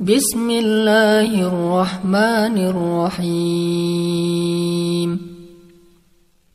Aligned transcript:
بسم 0.00 0.50
الله 0.50 1.48
الرحمن 1.48 2.56
الرحيم. 3.20 5.20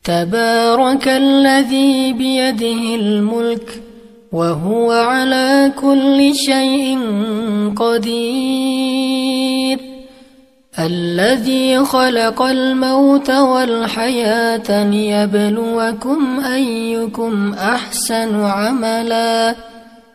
تبارك 0.03 1.07
الذي 1.07 2.13
بيده 2.13 2.95
الملك 2.95 3.81
وهو 4.31 4.91
على 4.91 5.71
كل 5.81 6.35
شيء 6.35 6.99
قدير. 7.75 9.79
الذي 10.79 11.85
خلق 11.85 12.41
الموت 12.41 13.29
والحياة 13.29 14.89
ليبلوكم 14.89 16.39
أيكم 16.39 17.53
أحسن 17.53 18.41
عملاً. 18.41 19.74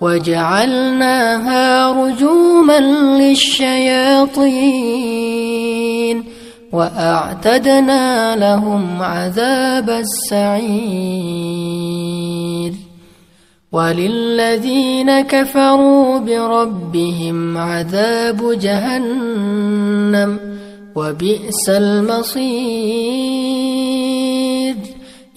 وجعلناها 0.00 1.92
رجوما 1.92 2.80
للشياطين 3.20 4.40
وأعتدنا 6.72 8.36
لهم 8.36 9.02
عذاب 9.02 9.90
السعير 9.90 11.20
وللذين 13.72 15.20
كفروا 15.20 16.18
بربهم 16.18 17.56
عذاب 17.58 18.58
جهنم 18.58 20.38
وبئس 20.96 21.68
المصير 21.68 23.10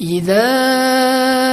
إذا 0.02 1.53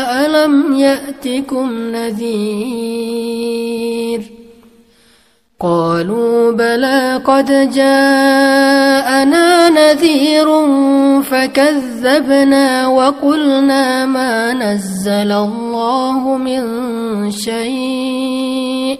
ألم 0.31 0.73
يأتكم 0.77 1.71
نذير 1.91 3.41
قالوا 5.59 6.51
بلى 6.51 7.21
قد 7.25 7.71
جاءنا 7.71 9.69
نذير 9.69 10.47
فكذبنا 11.21 12.87
وقلنا 12.87 14.05
ما 14.05 14.53
نزل 14.53 15.31
الله 15.31 16.37
من 16.37 16.61
شيء 17.31 18.99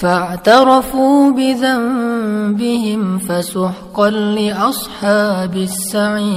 فاعترفوا 0.00 1.30
بذنبهم 1.30 3.18
فسحقا 3.18 4.10
لأصحاب 4.10 5.56
السعير. 5.56 6.36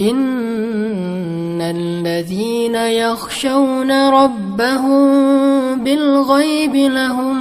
إن 0.00 1.60
الذين 1.60 2.74
يخشون 2.74 4.08
ربهم 4.08 5.08
بالغيب 5.84 6.76
لهم 6.76 7.36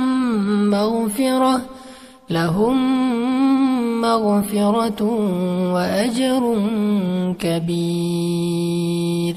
مغفرة 0.70 1.62
لهم 2.30 3.06
مغفرة 4.02 5.04
وأجر 5.74 6.70
كبير. 7.40 9.36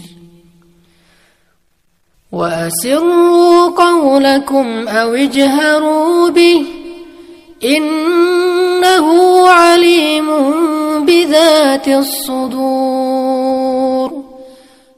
وأسروا 2.33 3.69
قولكم 3.69 4.89
أو 4.89 5.15
اجهروا 5.15 6.31
به 6.31 6.67
إنه 7.65 9.49
عليم 9.49 10.27
بذات 11.05 11.89
الصدور. 11.89 13.29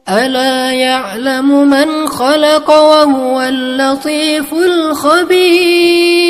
ألا 0.08 0.70
يعلم 0.72 1.70
من 1.70 2.08
خلق 2.08 2.70
وهو 2.70 3.40
اللطيف 3.40 4.52
الخبير. 4.52 6.29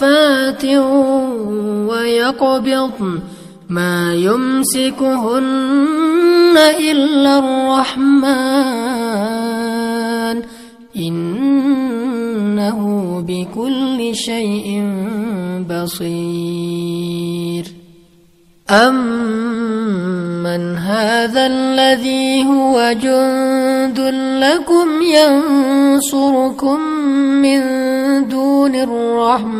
صافات 0.00 0.64
ويقبضن 1.90 3.20
ما 3.68 4.14
يمسكهن 4.14 5.44
إلا 6.78 7.38
الرحمن. 7.38 8.30
إنه 10.96 12.80
بكل 13.28 14.14
شيء 14.14 14.84
بصير. 15.70 17.64
أمن 18.70 20.76
هذا 20.76 21.46
الذي 21.46 22.44
هو 22.44 22.94
جند 23.02 24.00
لكم 24.44 24.88
ينصركم 25.02 26.80
من 27.42 27.60
دون 28.28 28.74
الرحمن 28.74 29.59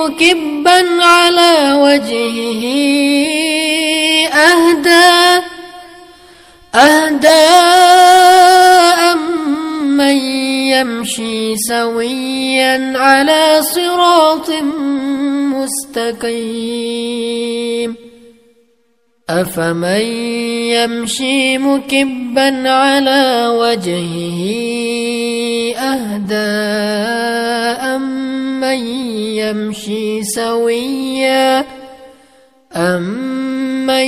مكبا 0.00 1.04
على 1.04 1.72
وجهه 1.74 2.64
أهدى 4.32 5.44
أهدى 6.74 7.28
أمن 9.12 10.16
يمشي 10.72 11.56
سويا 11.56 12.92
على 12.98 13.62
صراط 13.62 14.50
مستقيم. 15.88 16.90
أفمن 19.30 20.00
يمشي 20.74 21.58
مكبا 21.58 22.70
على 22.70 23.48
وجهه 23.48 24.40
أهدى؟ 25.78 27.39
أمن 28.70 28.86
يمشي 29.36 30.22
سويا. 30.24 31.64
أمن 32.76 34.06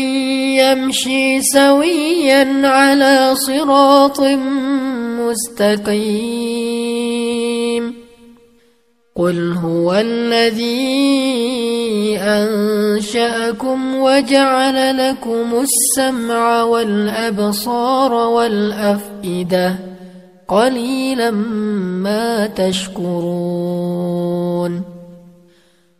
يمشي 0.58 1.42
سويا 1.42 2.68
على 2.68 3.34
صراط 3.34 4.20
مستقيم. 5.20 6.42
قل 9.16 9.52
هو 9.52 9.94
الذي 9.94 11.02
أنشأكم 12.18 13.96
وجعل 13.96 15.08
لكم 15.08 15.64
السمع 15.64 16.62
والأبصار 16.62 18.12
والأفئدة 18.12 19.91
قليلا 20.48 21.30
ما 21.30 22.46
تشكرون 22.46 24.02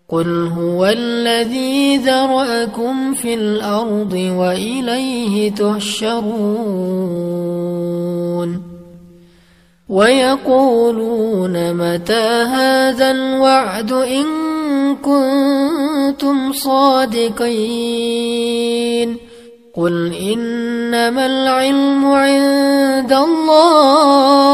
قل 0.09 0.47
هو 0.47 0.87
الذي 0.87 1.97
ذرأكم 1.97 3.15
في 3.15 3.35
الأرض 3.35 4.13
وإليه 4.13 5.51
تحشرون 5.51 7.03
ويقولون 9.89 11.75
متى 11.75 12.43
هذا 12.43 13.11
الوعد 13.11 13.93
إن 13.93 14.27
كنتم 14.97 16.53
صادقين 16.53 18.03
قل 19.75 20.15
إنما 20.15 21.27
العلم 21.27 22.05
عند 22.05 23.13
الله 23.13 24.53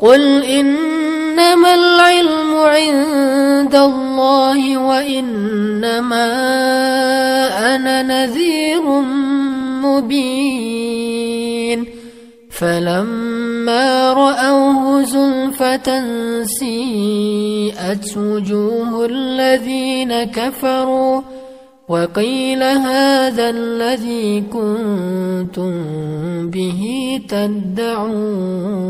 قل 0.00 0.44
إنما 0.44 1.74
العلم 1.74 2.54
عند 2.54 3.74
الله 3.74 4.76
وإنما 4.78 6.26
أنا 7.74 8.02
نذير 8.02 8.82
مبين 9.84 11.06
فلما 12.50 14.12
رأوه 14.12 15.02
زلفة 15.02 16.04
سيئت 16.44 18.16
وجوه 18.16 19.06
الذين 19.06 20.24
كفروا 20.24 21.20
وقيل 21.88 22.62
هذا 22.62 23.50
الذي 23.50 24.40
كنتم 24.40 25.72
به 26.50 26.82
تدعون 27.28 28.86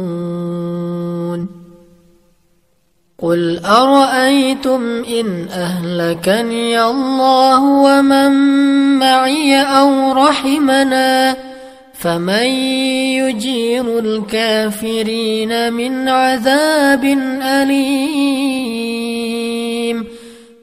قل 3.18 3.58
أرأيتم 3.64 5.04
إن 5.20 5.48
أهلكني 5.48 6.82
الله 6.82 7.62
ومن 7.64 8.32
معي 8.98 9.60
أو 9.60 10.12
رحمنا 10.12 11.36
فمن 11.94 12.46
يجير 13.20 13.98
الكافرين 13.98 15.72
من 15.72 16.08
عذاب 16.08 17.04
أليم 17.42 19.15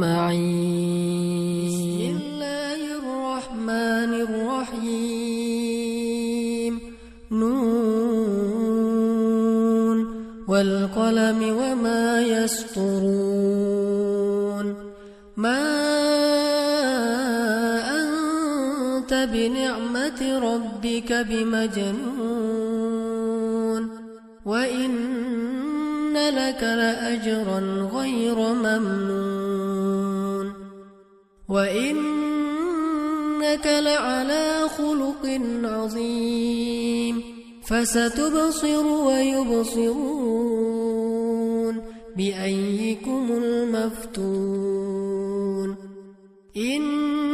معين. 0.00 1.68
بسم 1.68 2.18
الله 2.22 2.80
الرحمن 2.98 4.12
الرحيم. 4.24 5.12
نون. 7.30 7.84
والقلم 10.48 11.56
وما 11.56 12.20
يسطرون. 12.20 13.54
ما 15.36 15.83
بنعمة 19.34 20.38
ربك 20.38 21.12
بمجنون 21.12 22.54
وإن 24.46 26.14
لك 26.14 26.62
لأجرا 26.62 27.88
غير 27.94 28.38
ممنون 28.38 29.74
وإنك 31.48 32.86
لعلى 33.66 34.68
خلق 34.78 35.40
عظيم 35.64 37.22
فستبصر 37.64 38.86
ويبصرون 38.86 40.34
بأيكم 42.16 43.26
المفتون 43.42 44.74
إن 46.56 47.33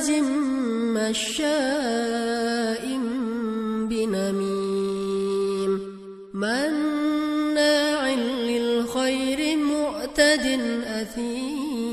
هماز 0.00 0.10
مشاء 0.96 2.84
بنميم 3.90 5.72
مناع 6.34 8.00
للخير 8.48 9.56
معتد 9.56 10.60
أثيم 10.86 11.90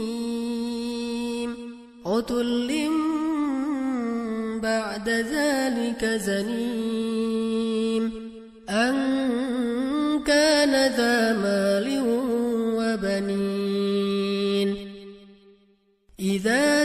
عتل 2.05 2.89
بعد 4.63 5.09
ذلك 5.09 6.05
زنيم 6.05 8.03
أن 8.69 8.95
كان 10.23 10.71
ذا 10.95 11.33
مال 11.33 11.87
وبنين 12.77 13.56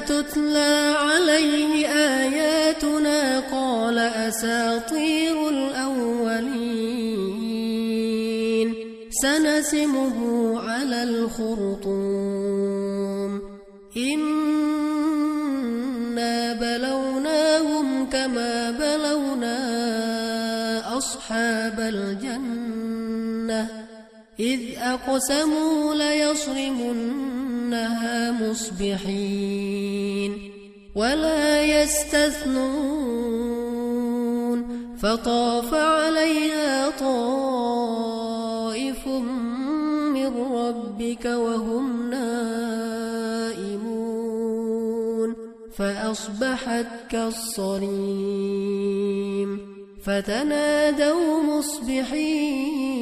تتلى 0.06 0.94
عليه 0.98 1.88
آياتنا 1.88 3.40
قال 3.40 3.98
أساطير 3.98 5.48
الأولين 5.48 7.02
سنسمه 9.10 10.18
على 10.60 11.02
الخرطوم 11.02 12.42
إنا 13.96 14.82
بلوناهم 16.52 18.10
كما 18.10 18.70
بلونا 18.70 19.58
أصحاب 20.98 21.80
الجنة 21.80 23.68
إذ 24.40 24.60
أقسموا 24.78 25.94
ليصرمنها 27.72 28.32
مصبحين 28.50 28.92
ولا 30.94 31.62
يستثنون 31.82 32.62
فطاف 34.98 35.74
عليها 35.74 36.90
طائف 37.00 37.48
من 39.08 40.36
ربك 40.36 41.24
وهم 41.24 42.10
نائمون 42.10 42.82
فأصبحت 45.76 46.86
كالصريم 47.10 48.32
فتنادوا 50.04 51.42
مصبحين 51.42 53.01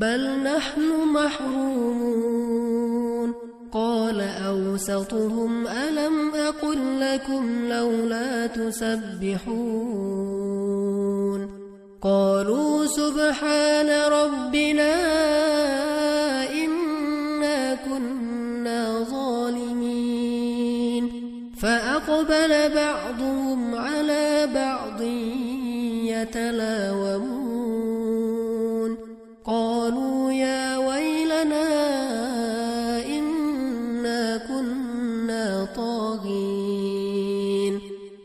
بل 0.00 0.42
نحن 0.42 0.80
محرومون. 1.14 2.48
قال 3.72 4.20
أوسطهم 4.20 5.66
ألم 5.66 6.34
أقل 6.34 7.00
لكم 7.00 7.68
لولا 7.68 8.46
تسبحون؟ 8.46 9.58
قالوا 12.02 12.86
سبحان 12.86 13.90
ربنا 14.12 14.94
إنا 16.50 17.74
كنا 17.74 19.04
ظالمين. 19.10 19.98
فأقبل 21.62 22.74
بعضهم 22.74 23.17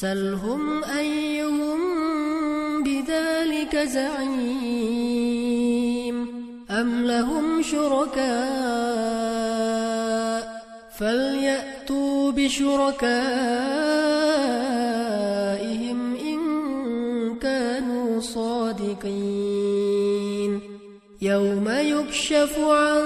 سلهم 0.00 0.84
أيهم 0.84 1.80
بذلك 2.82 3.76
زعيم 3.76 4.96
أم 6.70 7.06
لهم 7.06 7.62
شركاء 7.62 8.26
فليأتوا 10.98 12.32
بشركائهم 12.32 12.96
إن 16.16 16.38
كانوا 17.38 18.20
صادقين 18.20 19.56
يوم 21.22 21.68
يكشف 21.68 22.58
عن 22.58 23.02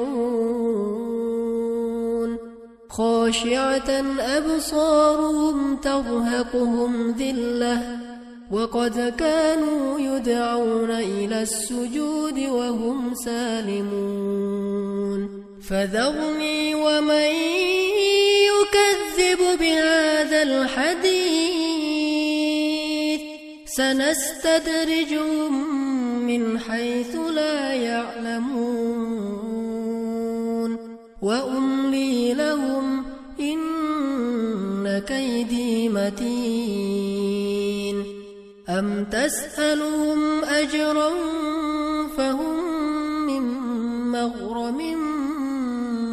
خاشعة 2.89 3.91
أبصارهم 4.21 5.77
ترهقهم 5.77 7.11
ذلة. 7.19 7.83
وقد 8.53 9.15
كانوا 9.19 10.01
يدعون 10.01 10.91
إلى 10.91 11.43
السجود 11.43 12.39
وهم 12.39 13.15
سالمون. 13.15 14.65
فذرني 15.69 16.75
ومن 16.75 17.33
يكذب 18.51 19.59
بهذا 19.61 20.43
الحديث. 20.43 21.64
سنستدرجهم 23.77 25.53
من 26.27 26.59
حيث 26.59 27.17
لا 27.17 27.73
يعلمون 27.73 28.95
وأملي 31.23 32.35
لهم 32.35 33.05
إن 33.41 34.99
كيدي 34.99 35.89
متين 35.89 36.85
أم 38.69 39.05
تسألهم 39.05 40.45
أجرا 40.45 41.11
فهم 42.17 42.65
من 43.27 43.43
مغرم 44.13 44.79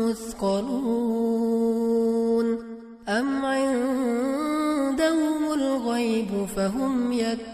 مثقلون 0.01 1.71
أم 3.09 3.45
عندهم 3.45 5.53
الغيب 5.53 6.45
فهم 6.55 7.00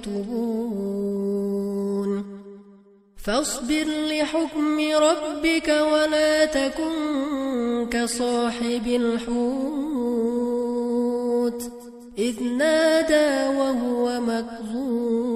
يكتبون 0.07 1.17
فاصبر 3.17 3.85
لحكم 4.09 4.79
ربك 4.79 5.67
ولا 5.67 6.45
تكن 6.45 7.87
كصاحب 7.91 8.87
الحوت. 8.87 9.31
إذ 12.17 12.43
نادى 12.43 13.57
وهو 13.57 14.21
مكظوم. 14.21 15.27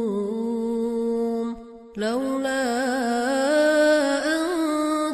لولا 1.98 2.64
أن 4.36 4.42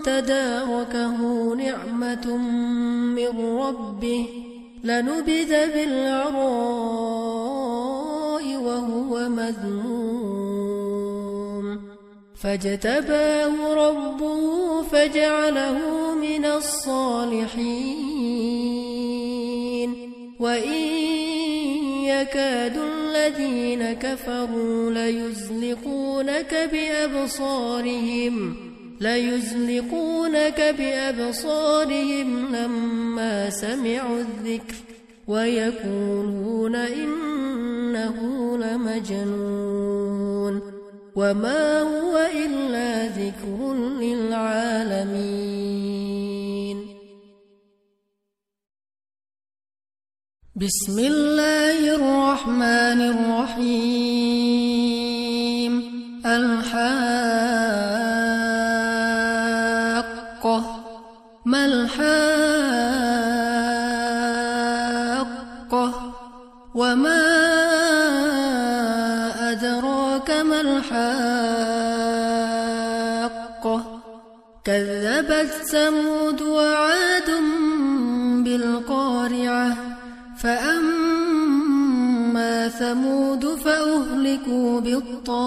تداركه 0.03 1.19
نعمة 1.55 2.37
من 3.17 3.57
ربه 3.57 4.27
لنبذ 4.83 5.51
بالعراء. 5.73 7.36
وهو 9.17 9.29
مذموم 9.29 11.07
فاجتباه 12.35 13.73
ربه 13.73 14.81
فجعله 14.81 15.79
من 16.15 16.45
الصالحين 16.45 17.57
وإن 20.39 20.83
يكاد 22.05 22.77
الذين 22.77 23.93
كفروا 23.93 24.91
ليزلقونك 24.91 26.69
بأبصارهم 26.71 28.55
ليزلقونك 28.99 30.75
بأبصارهم 30.79 32.55
لما 32.55 33.49
سمعوا 33.49 34.19
الذكر 34.19 34.86
ويقولون 35.27 36.75
إنه 36.75 38.17
لمجنون 38.57 40.61
وما 41.15 41.81
هو 41.81 42.29
إلا 42.45 43.07
ذكر 43.07 43.73
للعالمين. 43.73 45.57
بسم 50.55 50.99
الله 50.99 51.95
الرحمن 51.95 53.01
الرحيم. 53.13 54.46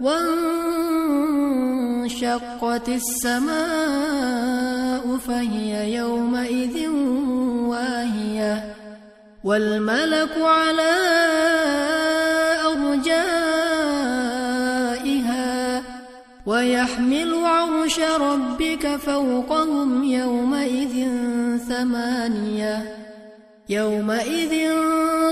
وانشقت 0.00 0.88
السماء 2.88 4.24
فهي 5.16 5.94
يومئذ 5.94 6.88
واهية 7.68 8.74
والملك 9.44 10.38
على 10.38 10.92
أرجائها 12.66 13.84
ويحمل 16.46 17.34
عرش 17.44 18.00
ربك 18.00 18.96
فوقهم 18.96 20.04
يومئذ 20.04 21.08
ثمانية 21.68 22.96
يومئذ 23.68 24.72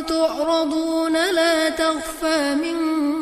تعرضون 0.09 1.12
لا 1.12 1.68
تخفى 1.68 2.55
منكم 2.55 3.21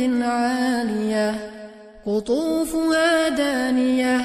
عالية 0.00 1.50
قطوفها 2.06 3.28
دانية 3.28 4.24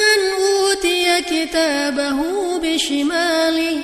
من 0.00 0.20
أوتي 0.44 1.22
كتابه 1.22 2.18
بشماله 2.58 3.78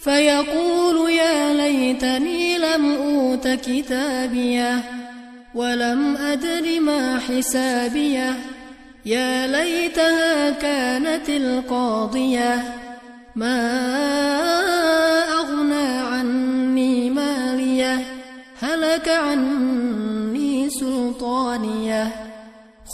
فيقول 0.00 1.10
يا 1.10 1.54
ليتني 1.54 2.58
لم 2.58 2.94
أوت 2.94 3.48
كتابيه. 3.48 5.01
ولم 5.54 6.16
أدر 6.16 6.80
ما 6.80 7.18
حسابيه. 7.18 8.36
يا 9.06 9.46
ليتها 9.46 10.50
كانت 10.50 11.28
القاضية. 11.28 12.78
ما 13.36 13.62
أغنى 15.32 15.98
عني 15.98 17.10
مالية. 17.10 18.06
هلك 18.60 19.08
عني 19.08 20.70
سلطانية. 20.70 22.08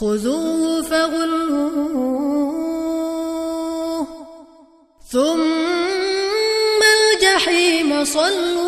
خذوه 0.01 0.83
فغلوه. 0.83 2.09
ثم 5.11 6.81
الجحيم 6.99 8.05
صلوه 8.05 8.68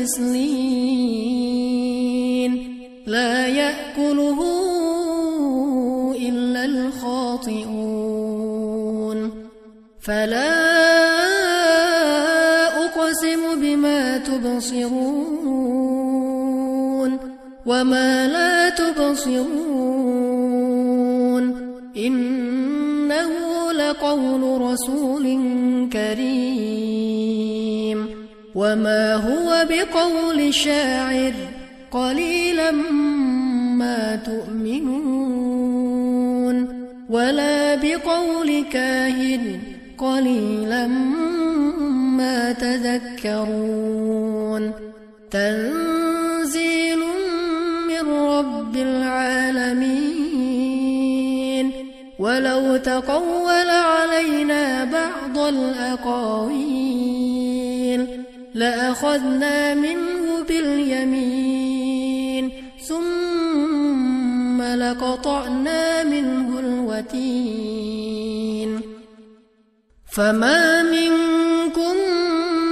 غسلين 0.00 1.20
لا 3.06 3.46
يأكله 3.46 4.40
إلا 6.28 6.64
الخاطئون. 6.64 7.70
فلا 10.00 10.50
أقسم 12.84 13.60
بما 13.60 14.18
تبصرون 14.18 14.90
وما 17.66 18.28
لا 18.28 18.68
تبصرون. 18.68 19.50
إنه 21.96 23.32
لقول 23.72 24.60
رسول 24.60 25.24
كريم. 25.92 26.39
وما 28.60 29.14
هو 29.14 29.66
بقول 29.70 30.54
شاعر 30.54 31.32
قليلا 31.90 32.70
ما 33.80 34.16
تؤمنون 34.16 35.30
ولا 37.10 37.74
بقول 37.74 38.64
كاهن 38.72 39.60
قليلا 39.98 40.86
ما 42.16 42.52
تذكرون 42.52 43.92
تنزيل 45.30 46.98
من 47.88 48.12
رب 48.12 48.76
العالمين 48.76 50.20
ولو 52.18 52.76
تقول 52.76 53.70
علينا 53.70 54.84
بعض 54.84 55.38
الأقاويل 55.38 57.19
لأخذنا 58.54 59.74
منه 59.74 60.42
باليمين 60.48 62.50
ثم 62.88 64.62
لقطعنا 64.62 66.04
منه 66.04 66.58
الوتين. 66.58 68.00
فما 70.12 70.82
منكم 70.82 71.94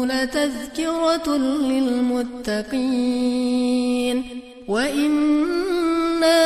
لتذكرة 0.07 1.37
للمتقين 1.37 2.75
وإنا 4.69 5.54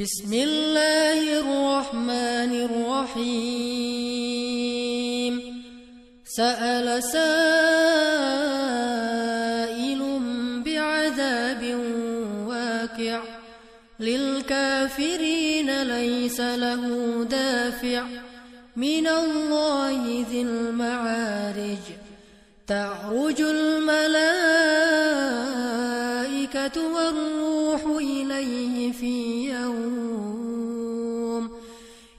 بسم 0.00 0.32
الله 0.32 1.40
الرحمن 1.40 2.52
الرحيم. 2.64 3.52
سأل 6.24 7.02
سائل 7.02 7.22
بعذاب 10.66 11.80
واقع. 12.48 13.22
للكافرين 14.00 15.82
ليس 15.82 16.40
له 16.40 17.24
دافع. 17.30 18.04
من 18.76 19.06
الله 19.06 20.24
ذي 20.30 20.42
المعارج. 20.42 21.78
تعرج 22.66 23.40
الملائكة 23.40 24.22
والروح 26.94 27.84
إليه 27.84 28.92
في 28.92 29.32
يوم 29.36 29.41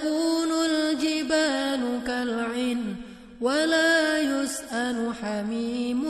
وتكون 0.00 0.52
الجبال 0.70 2.00
كالعهن 2.06 2.94
ولا 3.40 4.18
يسأل 4.18 5.12
حميم 5.22 6.04